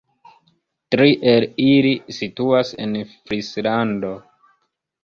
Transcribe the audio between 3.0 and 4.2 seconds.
Frislando.